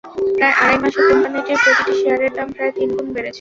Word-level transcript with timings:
প্রায় 0.37 0.55
আড়াই 0.61 0.77
মাসে 0.81 0.99
কোম্পানিটির 1.09 1.57
প্রতিটি 1.63 1.93
শেয়ারের 2.01 2.31
দাম 2.37 2.47
প্রায় 2.55 2.71
তিন 2.77 2.89
গুণ 2.95 3.07
বেড়েছে। 3.13 3.29